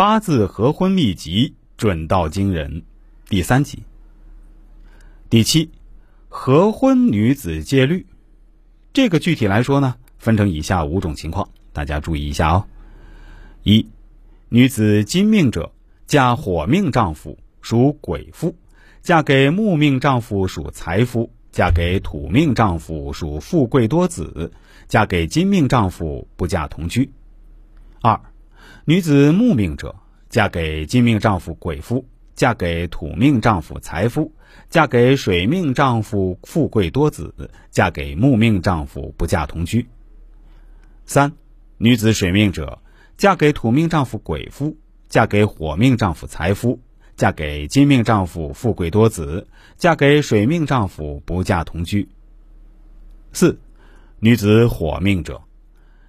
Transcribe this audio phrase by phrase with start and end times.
[0.00, 2.84] 八字合婚秘籍准到惊人，
[3.28, 3.82] 第三集。
[5.28, 5.70] 第七，
[6.30, 8.06] 合婚女子戒律，
[8.94, 12.64] 这个具体来说呢，分成以下五种情况，大家注意一下哦。
[13.62, 13.86] 一，
[14.48, 15.70] 女子金命者，
[16.06, 18.56] 嫁火命丈夫属鬼夫，
[19.02, 24.50] 嫁给木命丈夫属财夫，嫁给土命丈夫属富贵多子，
[24.88, 27.12] 嫁给金命丈夫不嫁同居。
[28.00, 28.18] 二，
[28.90, 29.94] 女子木命者，
[30.28, 34.32] 嫁给金命丈夫鬼夫，嫁给土命丈夫财夫。
[34.68, 39.86] 嫁给水命丈夫富贵多子，嫁给木命丈夫不嫁同居。
[41.06, 41.34] 三，
[41.78, 42.80] 女子水命者，
[43.16, 44.76] 嫁给土命丈夫鬼夫，
[45.08, 46.80] 嫁给火命丈夫财夫，
[47.14, 52.08] 嫁给金命丈夫富贵多子，嫁给水命丈夫不嫁同居。
[53.32, 53.60] 四，
[54.18, 55.42] 女子火命者，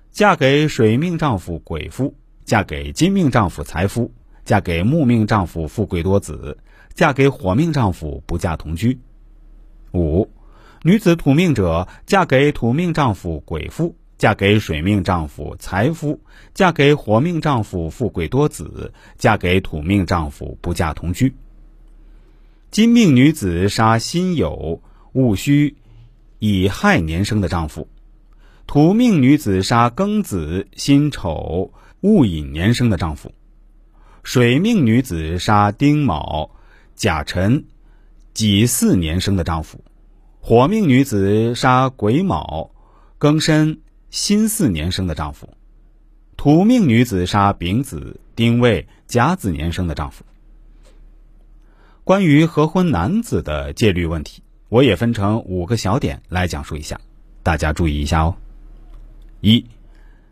[0.09, 2.15] 嫁给水命丈夫鬼夫，
[2.51, 4.11] 嫁给金命丈夫财夫，
[4.43, 6.57] 嫁给木命丈夫富贵多子。
[6.93, 8.99] 嫁给火命丈夫不嫁同居。
[9.93, 10.29] 五，
[10.83, 16.19] 女子土命者，嫁给土命丈夫鬼夫，嫁给水命丈夫财夫，
[16.53, 21.33] 嫁给火命丈夫富贵多子，嫁给土命丈夫不嫁同居。
[22.69, 24.81] 金命女子杀辛酉
[25.13, 25.77] 戊戌
[26.39, 27.87] 乙亥年生的丈夫，
[28.67, 33.31] 土命女子杀庚子辛丑戊寅年生的丈夫，
[34.23, 36.51] 水命女子杀丁卯。
[36.93, 37.65] 甲辰
[38.31, 39.83] 己巳年生的丈夫，
[40.39, 42.69] 火命女子杀癸卯
[43.19, 43.79] 庚申
[44.11, 45.49] 辛巳年生的丈夫，
[46.37, 50.23] 土命女子杀丙子丁未甲子年生的丈夫。
[52.03, 57.01] 关于合婚男子的戒律问题，我也分成五个小点来讲述一下，
[57.41, 58.35] 大家注意一下哦。
[59.39, 59.65] 一，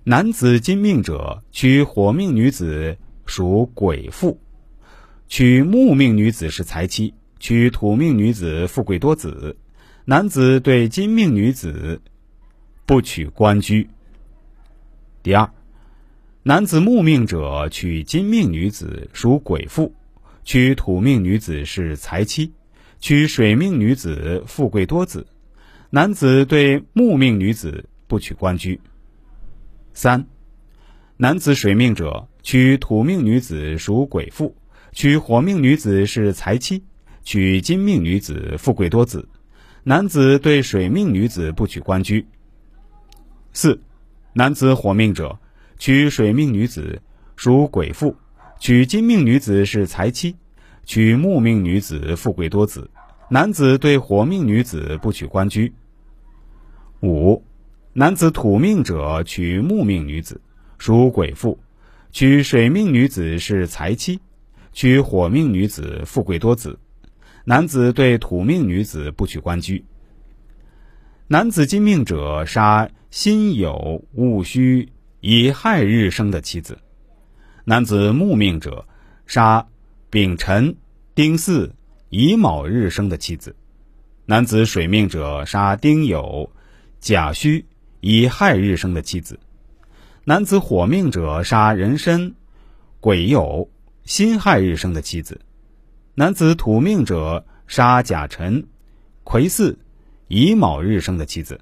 [0.06, 4.40] 男子金命者娶火命女子属鬼妇。
[5.28, 9.58] 娶木命女子是财妻，娶土命女子富贵多子。
[10.06, 12.02] 男子对金命女子
[12.86, 13.90] 不娶官居。
[15.22, 15.52] 第二，
[16.44, 19.94] 男子木命者娶金命女子属鬼妇，
[20.46, 22.54] 娶土命女子是财妻，
[23.02, 25.28] 娶水命女子富贵多子。
[25.90, 28.80] 男子对木命女子不娶官居。
[30.02, 30.26] 三，
[31.18, 34.56] 男子水命者娶土命女子属鬼妇。
[34.94, 36.82] 娶火命女子是财妻，
[37.26, 39.28] 娶金命女子富贵多子。
[39.84, 42.26] 男子对水命女子不娶官居。
[43.52, 43.78] 四，
[44.32, 45.38] 男子火命者，
[45.78, 47.02] 娶水命女子
[47.36, 48.16] 属鬼妇，
[48.58, 50.34] 娶金命女子是财妻，
[50.86, 52.90] 娶木命女子富贵多子。
[53.30, 55.74] 男子对火命女子不娶官居。
[57.04, 57.44] 五，
[57.94, 60.42] 男子土命者，娶木命女子
[60.78, 61.58] 属鬼妇，
[62.12, 64.20] 娶水命女子是财妻。
[64.72, 66.78] 娶火命女子富贵多子，
[67.46, 69.84] 男子对土命女子不娶官居。
[71.28, 76.76] 男子金命者杀辛酉戊戌乙亥日生的妻子；
[77.66, 78.86] 男子木命者
[79.26, 79.68] 杀
[80.12, 80.78] 丙辰
[81.16, 81.72] 丁巳
[82.10, 83.52] 乙卯日生的妻子；
[84.28, 86.50] 男子水命者杀丁酉
[87.00, 87.66] 甲戌
[88.02, 89.36] 乙亥日生的妻子；
[90.24, 92.34] 男子火命者杀人身
[93.00, 93.68] 癸酉。
[94.06, 95.40] 辛亥日生的妻子，
[96.16, 98.66] 男子土命者杀甲辰、
[99.24, 99.78] 癸巳、
[100.30, 101.62] 乙卯日生的妻子。